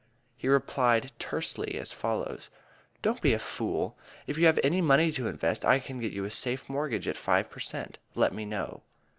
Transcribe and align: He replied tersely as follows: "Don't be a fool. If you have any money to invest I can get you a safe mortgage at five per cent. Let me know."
He 0.35 0.47
replied 0.47 1.11
tersely 1.19 1.75
as 1.75 1.93
follows: 1.93 2.49
"Don't 3.03 3.21
be 3.21 3.33
a 3.33 3.37
fool. 3.39 3.95
If 4.25 4.35
you 4.35 4.47
have 4.47 4.59
any 4.63 4.81
money 4.81 5.11
to 5.11 5.27
invest 5.27 5.63
I 5.63 5.77
can 5.77 5.99
get 5.99 6.11
you 6.11 6.25
a 6.25 6.31
safe 6.31 6.67
mortgage 6.67 7.07
at 7.07 7.17
five 7.17 7.51
per 7.51 7.59
cent. 7.59 7.99
Let 8.15 8.33
me 8.33 8.43
know." 8.43 8.81